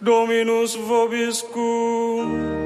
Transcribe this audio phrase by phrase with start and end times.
[0.00, 2.58] Dominus vobiscum.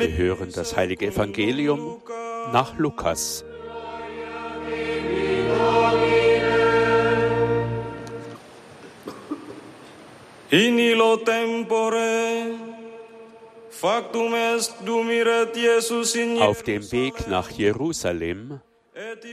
[0.00, 2.02] Wir hören das heilige Evangelium
[2.52, 3.44] nach Lukas.
[10.50, 12.58] In illo tempore
[13.70, 18.60] factum est dumiret Jesus in Auf dem Weg nach Jerusalem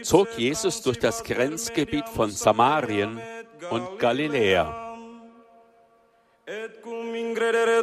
[0.04, 3.20] zog Jesus durch das Grenzgebiet von Samarien
[3.70, 4.88] und Galiläa.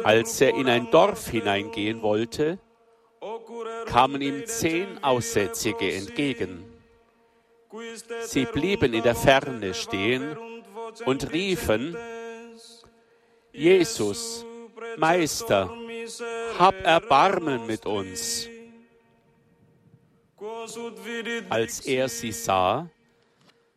[0.03, 2.57] Als er in ein Dorf hineingehen wollte,
[3.85, 6.65] kamen ihm zehn Aussätzige entgegen.
[8.21, 10.37] Sie blieben in der Ferne stehen
[11.05, 11.95] und riefen,
[13.51, 14.45] Jesus,
[14.97, 15.69] Meister,
[16.57, 18.49] hab Erbarmen mit uns.
[21.49, 22.89] Als er sie sah,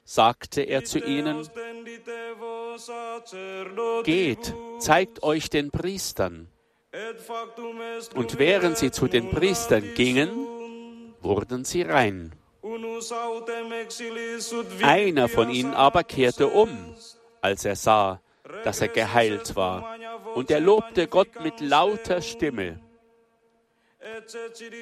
[0.04, 1.46] sagte er zu ihnen,
[4.04, 6.48] Geht, zeigt euch den Priestern.
[8.14, 10.30] Und während sie zu den Priestern gingen,
[11.20, 12.32] wurden sie rein.
[14.82, 16.94] Einer von ihnen aber kehrte um,
[17.40, 18.20] als er sah,
[18.64, 19.96] dass er geheilt war,
[20.34, 22.80] und er lobte Gott mit lauter Stimme.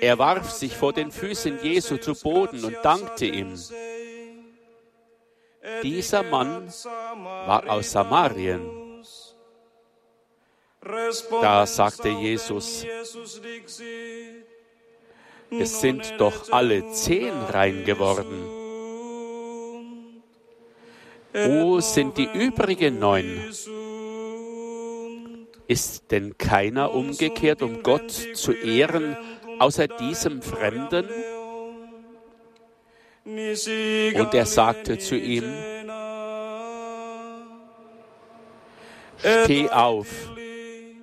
[0.00, 3.54] Er warf sich vor den Füßen Jesu zu Boden und dankte ihm.
[5.82, 6.72] Dieser Mann
[7.46, 8.86] war aus Samarien.
[11.40, 12.86] Da sagte Jesus,
[15.50, 18.46] es sind doch alle zehn rein geworden.
[21.32, 23.52] Wo sind die übrigen neun?
[25.68, 29.16] Ist denn keiner umgekehrt, um Gott zu ehren,
[29.58, 31.08] außer diesem Fremden?
[33.24, 35.44] Und er sagte zu ihm,
[39.18, 40.08] Steh auf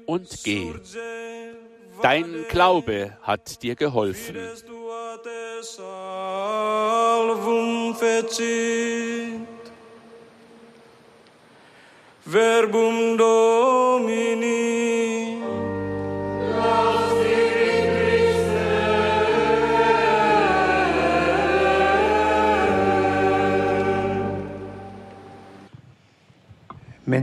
[0.06, 0.74] und geh.
[2.02, 4.38] Dein Glaube hat dir geholfen.
[12.26, 14.43] Verbum Domini.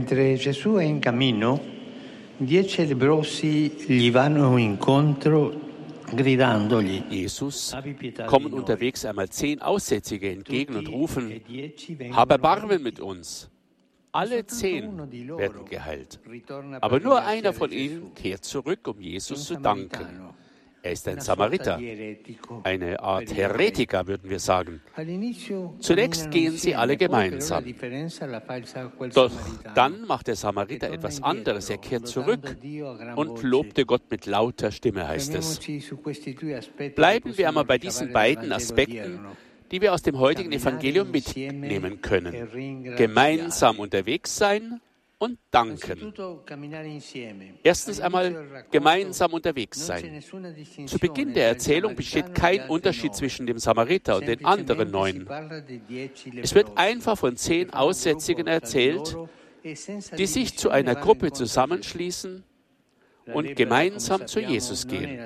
[0.01, 1.61] Mentre Gesù è in cammino,
[2.37, 5.53] dieci lebbrosi gli vanno incontro
[6.11, 7.03] gridandogli.
[7.07, 7.77] Jesus
[8.25, 11.39] kommen unterwegs einmal zehn Aussätzige entgegen und rufen,
[12.13, 13.47] hab Erbarmen mit uns.
[14.11, 14.97] Alle zehn
[15.37, 16.19] werden geheilt.
[16.79, 20.33] Aber nur einer von ihnen kehrt zurück, um Jesus zu danken.
[20.83, 21.79] Er ist ein Samariter,
[22.63, 24.81] eine Art Heretiker, würden wir sagen.
[25.79, 27.63] Zunächst gehen sie alle gemeinsam.
[29.13, 29.31] Doch
[29.75, 31.69] dann macht der Samariter etwas anderes.
[31.69, 32.57] Er kehrt zurück
[33.15, 35.59] und lobte Gott mit lauter Stimme, heißt es.
[36.95, 39.19] Bleiben wir einmal bei diesen beiden Aspekten,
[39.71, 42.95] die wir aus dem heutigen Evangelium mitnehmen können.
[42.97, 44.81] Gemeinsam unterwegs sein
[45.21, 46.13] und danken.
[47.63, 50.19] Erstens einmal gemeinsam unterwegs sein.
[50.87, 55.29] Zu Beginn der Erzählung besteht kein Unterschied zwischen dem Samariter und den anderen neun.
[56.41, 59.15] Es wird einfach von zehn Aussätzigen erzählt,
[59.63, 62.43] die sich zu einer Gruppe zusammenschließen
[63.31, 65.23] und gemeinsam zu Jesus gehen.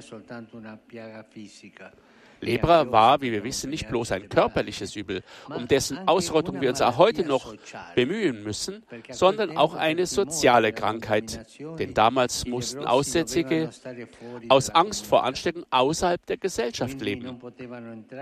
[2.45, 6.81] Lepra war, wie wir wissen, nicht bloß ein körperliches Übel, um dessen Ausrottung wir uns
[6.81, 7.55] auch heute noch
[7.95, 11.45] bemühen müssen, sondern auch eine soziale Krankheit.
[11.79, 13.69] Denn damals mussten Aussätzige
[14.49, 17.39] aus Angst vor Ansteckung außerhalb der Gesellschaft leben.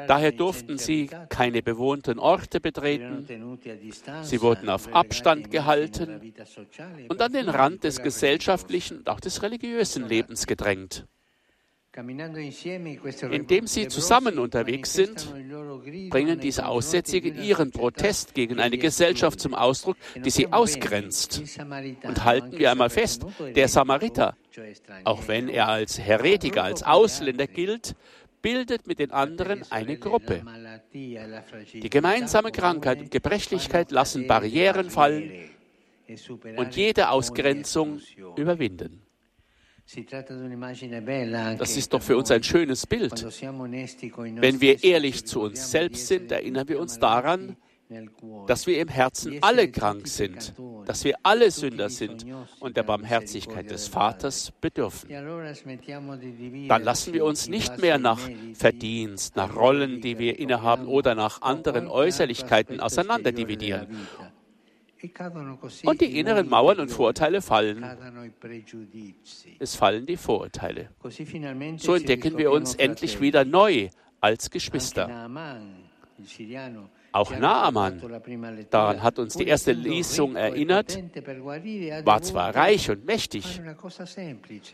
[0.07, 3.27] Daher durften sie keine bewohnten Orte betreten.
[4.21, 6.33] Sie wurden auf Abstand gehalten
[7.09, 11.05] und an den Rand des gesellschaftlichen und auch des religiösen Lebens gedrängt.
[11.95, 15.31] Indem sie zusammen unterwegs sind,
[16.09, 21.43] bringen diese Aussätzigen ihren Protest gegen eine Gesellschaft zum Ausdruck, die sie ausgrenzt.
[22.03, 23.25] Und halten wir einmal fest,
[23.55, 24.35] der Samariter,
[25.03, 27.95] auch wenn er als Heretiker, als Ausländer gilt,
[28.41, 30.43] bildet mit den anderen eine Gruppe.
[30.93, 35.31] Die gemeinsame Krankheit und Gebrechlichkeit lassen Barrieren fallen
[36.57, 38.01] und jede Ausgrenzung
[38.35, 39.02] überwinden.
[41.57, 43.25] Das ist doch für uns ein schönes Bild.
[43.25, 47.57] Wenn wir ehrlich zu uns selbst sind, erinnern wir uns daran,
[48.47, 50.53] dass wir im Herzen alle krank sind,
[50.85, 52.25] dass wir alle Sünder sind
[52.59, 55.09] und der Barmherzigkeit des Vaters bedürfen.
[55.09, 58.19] Dann lassen wir uns nicht mehr nach
[58.53, 63.87] Verdienst, nach Rollen, die wir innehaben oder nach anderen Äußerlichkeiten auseinanderdividieren.
[65.83, 67.85] Und die inneren Mauern und Vorteile fallen.
[69.59, 70.89] Es fallen die Vorurteile.
[71.77, 73.89] So entdecken wir uns endlich wieder neu
[74.21, 75.29] als Geschwister.
[77.11, 78.01] Auch Naaman,
[78.71, 80.97] daran hat uns die erste Lesung erinnert,
[82.05, 83.61] war zwar reich und mächtig,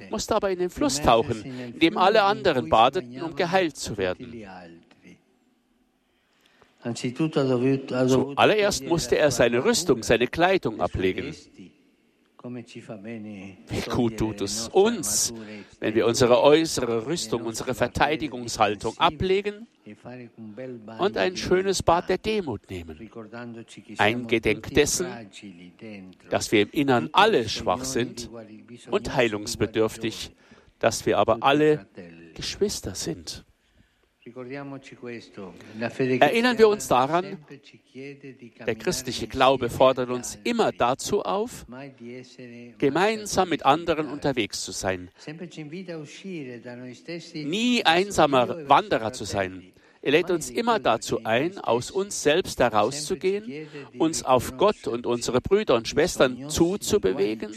[0.09, 4.33] musste aber in den Fluss tauchen, in dem alle anderen badeten, um geheilt zu werden.
[6.81, 11.35] Zuallererst musste er seine Rüstung, seine Kleidung ablegen.
[12.41, 15.33] Wie gut tut es uns,
[15.81, 19.67] wenn wir unsere äußere Rüstung, unsere Verteidigungshaltung ablegen
[20.99, 22.97] und ein schönes Bad der Demut nehmen.
[23.97, 25.07] Ein Gedenk dessen,
[26.29, 28.29] dass wir im Innern alle schwach sind
[28.89, 30.31] und heilungsbedürftig,
[30.79, 31.87] dass wir aber alle
[32.35, 33.43] Geschwister sind.
[36.19, 37.37] Erinnern wir uns daran,
[38.65, 41.65] der christliche Glaube fordert uns immer dazu auf,
[42.77, 45.09] gemeinsam mit anderen unterwegs zu sein,
[47.33, 49.71] nie einsamer Wanderer zu sein,
[50.01, 53.67] er lädt uns immer dazu ein, aus uns selbst herauszugehen,
[53.97, 57.51] uns auf Gott und unsere Brüder und Schwestern zuzubewegen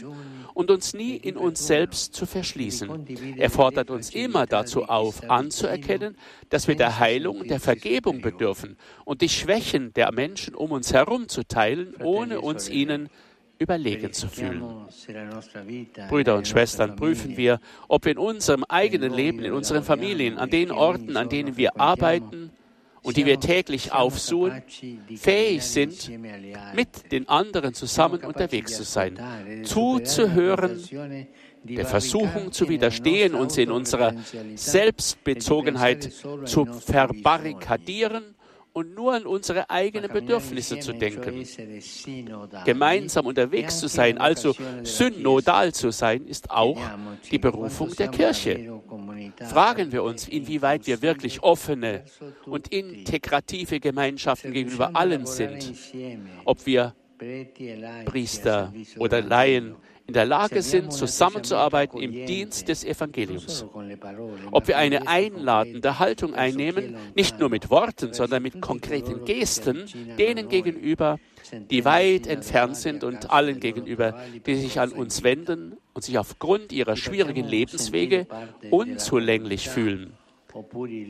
[0.53, 3.07] und uns nie in uns selbst zu verschließen.
[3.37, 6.17] Er fordert uns immer dazu auf, anzuerkennen,
[6.49, 10.93] dass wir der Heilung und der Vergebung bedürfen und die Schwächen der Menschen um uns
[10.93, 13.09] herum zu teilen, ohne uns ihnen
[13.59, 14.63] überlegen zu fühlen.
[16.09, 20.49] Brüder und Schwestern, prüfen wir, ob wir in unserem eigenen Leben, in unseren Familien, an
[20.49, 22.51] den Orten, an denen wir arbeiten
[23.03, 24.63] und die wir täglich aufsuchen,
[25.15, 26.09] fähig sind,
[26.73, 29.19] mit den anderen zusammen unterwegs zu sein,
[29.63, 30.81] zuzuhören,
[31.63, 34.13] der Versuchung zu widerstehen, uns in unserer
[34.55, 36.11] Selbstbezogenheit
[36.45, 38.35] zu verbarrikadieren
[38.73, 41.45] und nur an unsere eigenen Bedürfnisse zu denken.
[42.65, 46.79] Gemeinsam unterwegs zu sein, also synodal zu sein, ist auch
[47.31, 48.81] die Berufung der Kirche.
[49.49, 52.03] Fragen wir uns, inwieweit wir wirklich offene
[52.45, 55.71] und integrative Gemeinschaften gegenüber allen sind,
[56.45, 56.95] ob wir
[58.05, 63.65] Priester oder Laien in der Lage sind, zusammenzuarbeiten im Dienst des Evangeliums.
[64.51, 69.85] Ob wir eine einladende Haltung einnehmen, nicht nur mit Worten, sondern mit konkreten Gesten,
[70.17, 71.19] denen gegenüber,
[71.69, 76.73] die weit entfernt sind und allen gegenüber, die sich an uns wenden und sich aufgrund
[76.73, 78.27] ihrer schwierigen Lebenswege
[78.71, 80.13] unzulänglich fühlen.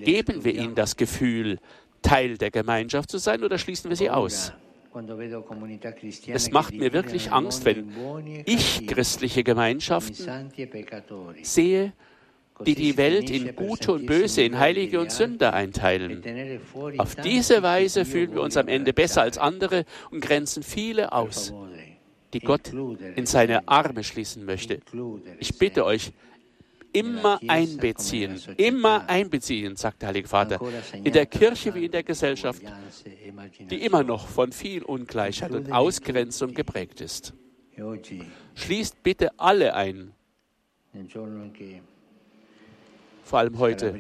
[0.04, 1.60] Geben wir ihnen das Gefühl,
[2.02, 4.54] Teil der Gemeinschaft zu sein oder schließen wir sie aus?
[6.28, 7.92] Es macht mir wirklich Angst, wenn
[8.46, 10.52] ich christliche Gemeinschaften
[11.42, 11.94] sehe,
[12.66, 16.22] die die Welt in Gute und Böse, in Heilige und Sünder einteilen.
[16.98, 21.54] Auf diese Weise fühlen wir uns am Ende besser als andere und grenzen viele aus,
[22.34, 22.72] die Gott
[23.16, 24.80] in seine Arme schließen möchte.
[25.40, 26.12] Ich bitte euch,
[26.94, 30.60] immer einbeziehen, immer einbeziehen, sagt der Heilige Vater,
[31.04, 32.62] in der Kirche wie in der Gesellschaft,
[33.60, 37.34] die immer noch von viel Ungleichheit und Ausgrenzung geprägt ist.
[38.56, 40.14] Schließt bitte alle ein,
[43.24, 43.96] vor allem heute,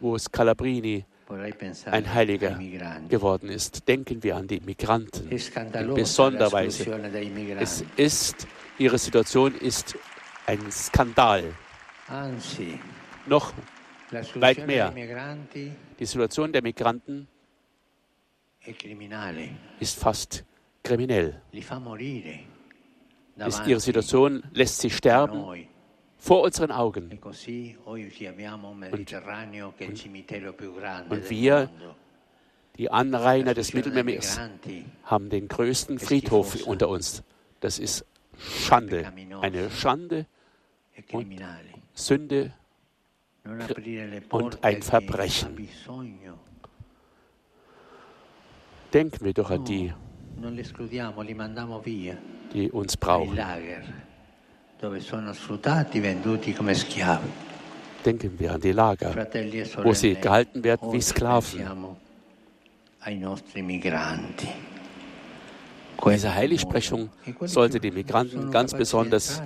[0.00, 1.04] wo Scalabrini
[1.86, 2.58] ein Heiliger
[3.08, 3.86] geworden ist.
[3.88, 6.90] Denken wir an die Migranten in besonderer Weise.
[7.58, 8.46] Es ist,
[8.78, 9.96] ihre Situation ist
[10.46, 11.54] ein Skandal.
[13.26, 13.52] Noch
[14.34, 14.92] weit mehr.
[15.98, 17.28] Die Situation der Migranten
[19.80, 20.44] ist fast
[20.82, 21.40] kriminell.
[23.36, 25.66] Ist ihre Situation lässt sie sterben
[26.18, 27.18] vor unseren Augen.
[27.18, 27.26] Und,
[28.92, 29.14] und,
[31.10, 31.70] und wir,
[32.76, 34.40] die Anrainer des Mittelmeers,
[35.04, 37.22] haben den größten Friedhof unter uns.
[37.60, 38.04] Das ist
[38.48, 40.26] Schande, eine Schande
[41.12, 41.40] und
[41.94, 42.52] Sünde
[44.30, 45.68] und ein Verbrechen.
[48.92, 49.92] Denken wir doch an die,
[52.52, 53.38] die uns brauchen.
[58.04, 61.96] Denken wir an die Lager, e wo sie gehalten werden wie Sklaven.
[66.04, 67.10] Diese Heiligsprechung
[67.42, 69.42] sollte die Migranten ganz besonders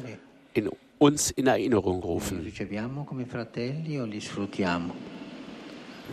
[0.54, 2.50] in uns in Erinnerung rufen.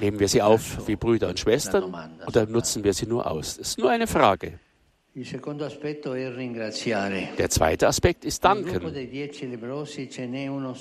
[0.02, 1.96] Nehmen wir sie auf wie Brüder und Schwestern
[2.26, 3.58] oder nutzen wir sie nur aus?
[3.58, 4.60] Das ist nur eine Frage.
[5.16, 8.96] Der zweite Aspekt ist Danken.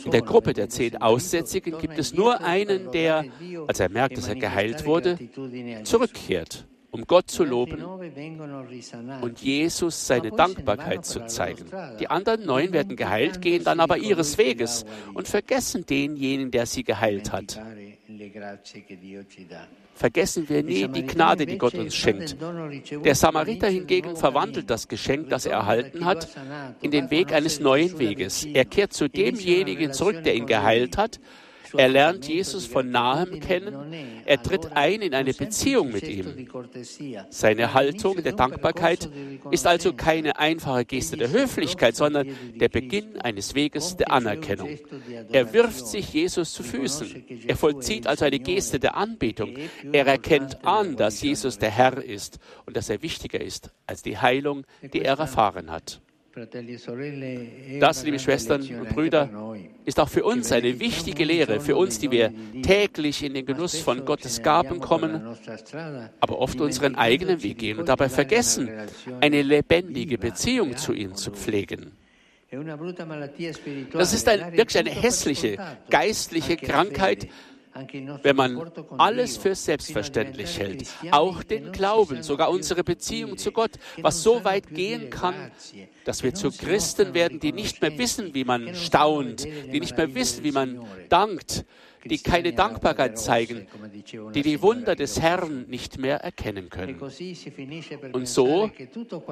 [0.04, 3.26] In der Gruppe der zehn Aussätzigen gibt es nur einen, der,
[3.66, 5.18] als er merkt, dass er geheilt wurde,
[5.84, 7.82] zurückkehrt um Gott zu loben
[9.22, 11.64] und Jesus seine Dankbarkeit zu zeigen.
[11.98, 14.84] Die anderen neun werden geheilt, gehen dann aber ihres Weges
[15.14, 17.58] und vergessen denjenigen, der sie geheilt hat.
[19.94, 22.36] Vergessen wir nie die Gnade, die Gott uns schenkt.
[23.04, 26.28] Der Samariter hingegen verwandelt das Geschenk, das er erhalten hat,
[26.82, 28.44] in den Weg eines neuen Weges.
[28.44, 31.20] Er kehrt zu demjenigen zurück, der ihn geheilt hat,
[31.76, 33.74] er lernt Jesus von nahem kennen.
[34.24, 36.48] Er tritt ein in eine Beziehung mit ihm.
[37.30, 39.08] Seine Haltung der Dankbarkeit
[39.50, 44.78] ist also keine einfache Geste der Höflichkeit, sondern der Beginn eines Weges der Anerkennung.
[45.30, 47.24] Er wirft sich Jesus zu Füßen.
[47.46, 49.54] Er vollzieht also eine Geste der Anbetung.
[49.92, 54.18] Er erkennt an, dass Jesus der Herr ist und dass er wichtiger ist als die
[54.18, 56.00] Heilung, die er erfahren hat.
[57.80, 59.28] Das, liebe Schwestern und Brüder,
[59.84, 63.78] ist auch für uns eine wichtige Lehre, für uns, die wir täglich in den Genuss
[63.78, 65.36] von Gottes Gaben kommen,
[66.20, 68.70] aber oft unseren eigenen Weg gehen und dabei vergessen,
[69.20, 71.92] eine lebendige Beziehung zu ihm zu pflegen.
[73.92, 75.56] Das ist ein, wirklich eine hässliche
[75.88, 77.28] geistliche Krankheit,
[78.22, 84.22] wenn man alles für selbstverständlich hält, auch den Glauben, sogar unsere Beziehung zu Gott, was
[84.22, 85.50] so weit gehen kann,
[86.04, 90.14] dass wir zu Christen werden, die nicht mehr wissen, wie man staunt, die nicht mehr
[90.14, 91.64] wissen, wie man dankt,
[92.04, 93.66] die keine Dankbarkeit zeigen,
[94.34, 97.00] die die Wunder des Herrn nicht mehr erkennen können.
[98.12, 98.70] Und so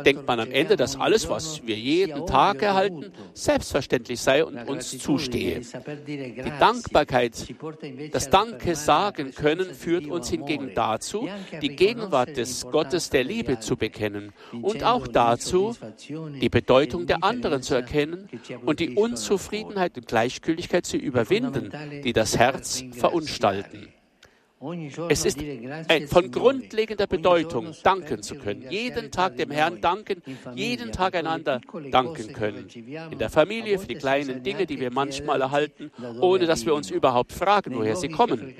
[0.05, 4.99] denkt man am Ende, dass alles, was wir jeden Tag erhalten, selbstverständlich sei und uns
[4.99, 5.61] zustehe.
[6.07, 7.55] Die Dankbarkeit,
[8.13, 11.29] das Danke sagen können, führt uns hingegen dazu,
[11.61, 15.77] die Gegenwart des Gottes der Liebe zu bekennen und auch dazu,
[16.41, 18.29] die Bedeutung der anderen zu erkennen
[18.65, 21.71] und die Unzufriedenheit und Gleichgültigkeit zu überwinden,
[22.05, 23.89] die das Herz Herz verunstalten.
[25.09, 25.39] Es ist
[26.09, 28.67] von grundlegender Bedeutung, danken zu können.
[28.69, 30.23] Jeden Tag dem Herrn danken,
[30.55, 32.69] jeden Tag einander danken können.
[33.11, 35.91] In der Familie für die kleinen Dinge, die wir manchmal erhalten,
[36.21, 38.55] ohne dass wir uns überhaupt fragen, woher sie kommen.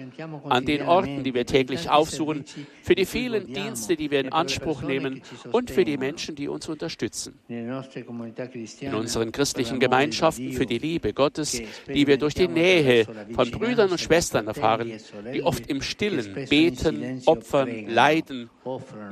[0.49, 2.47] An den Orten, die wir täglich aufsuchen,
[2.83, 5.21] für die vielen Dienste, die wir in Anspruch nehmen
[5.53, 7.39] und für die Menschen, die uns unterstützen.
[7.47, 13.91] In unseren christlichen Gemeinschaften für die Liebe Gottes, die wir durch die Nähe von Brüdern
[13.91, 14.93] und Schwestern erfahren,
[15.35, 18.51] die oft im Stillen beten, opfern, leiden,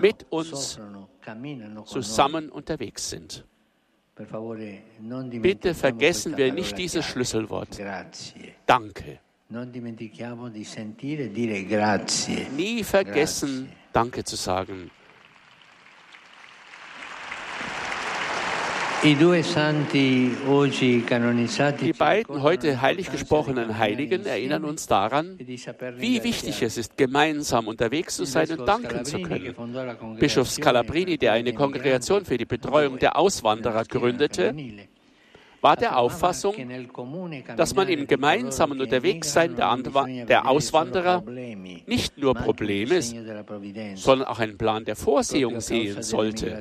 [0.00, 0.78] mit uns
[1.84, 3.44] zusammen unterwegs sind.
[5.42, 7.78] Bitte vergessen wir nicht dieses Schlüsselwort.
[8.66, 9.20] Danke.
[12.56, 14.90] Nie vergessen, Danke zu sagen.
[19.04, 19.14] Die
[21.92, 28.24] beiden heute heilig gesprochenen Heiligen erinnern uns daran, wie wichtig es ist, gemeinsam unterwegs zu
[28.24, 29.54] sein und danken zu können.
[30.18, 34.52] Bischof Scalabrini, der eine Kongregation für die Betreuung der Auswanderer gründete,
[35.60, 36.54] war der Auffassung,
[37.56, 39.76] dass man im gemeinsamen Unterwegssein der,
[40.26, 41.22] der Auswanderer
[41.86, 43.00] nicht nur Probleme,
[43.94, 46.60] sondern auch einen Plan der Vorsehung sehen sollte.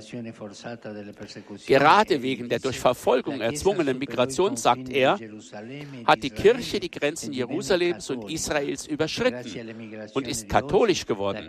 [1.65, 5.19] Gerade wegen der durch Verfolgung erzwungenen Migration, sagt er,
[6.05, 11.47] hat die Kirche die Grenzen Jerusalems und Israels überschritten und ist katholisch geworden.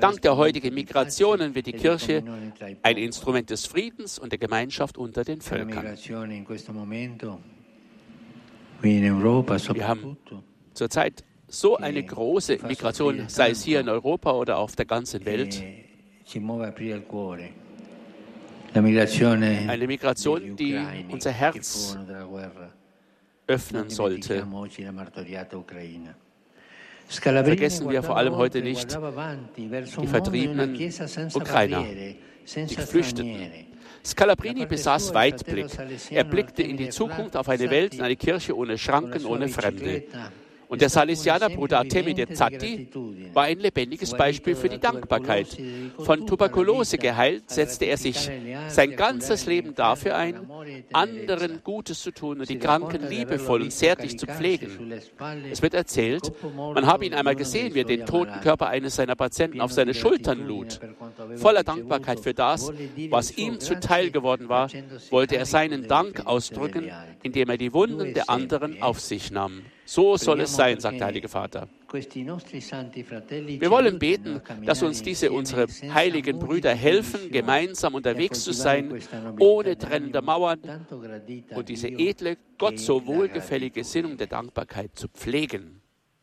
[0.00, 2.22] Dank der heutigen Migrationen wird die Kirche
[2.82, 5.96] ein Instrument des Friedens und der Gemeinschaft unter den Völkern.
[8.82, 10.16] Wir haben
[10.74, 15.62] zurzeit so eine große Migration, sei es hier in Europa oder auf der ganzen Welt.
[18.72, 20.80] Eine Migration, die
[21.10, 21.98] unser Herz
[23.46, 24.46] öffnen sollte.
[27.08, 28.96] Vergessen wir vor allem heute nicht
[29.56, 30.76] die vertriebenen
[31.34, 33.69] Ukrainer, die Geflüchteten,
[34.04, 35.66] Scalabrini besaß Weitblick.
[36.10, 40.04] Er blickte in die Zukunft auf eine Welt, in eine Kirche ohne Schranken, ohne Fremde.
[40.70, 42.88] Und der Salesianer Bruder Artemide Zatti
[43.34, 45.48] war ein lebendiges Beispiel für die Dankbarkeit.
[45.98, 48.30] Von Tuberkulose geheilt, setzte er sich
[48.68, 50.48] sein ganzes Leben dafür ein,
[50.92, 54.92] anderen Gutes zu tun und die Kranken liebevoll und zärtlich zu pflegen.
[55.50, 59.16] Es wird erzählt, man habe ihn einmal gesehen, wie er den toten Körper eines seiner
[59.16, 60.78] Patienten auf seine Schultern lud.
[61.36, 62.72] Voller Dankbarkeit für das,
[63.10, 64.68] was ihm zuteil geworden war,
[65.10, 66.90] wollte er seinen Dank ausdrücken,
[67.22, 69.62] indem er die Wunden der anderen auf sich nahm.
[69.84, 71.68] So soll es sein, sagt der Heilige Vater.
[71.92, 79.00] Wir wollen beten, dass uns diese unsere heiligen Brüder helfen, gemeinsam unterwegs zu sein,
[79.40, 80.86] ohne trennende Mauern
[81.54, 85.79] und diese edle, Gott so wohlgefällige Sinnung der Dankbarkeit zu pflegen.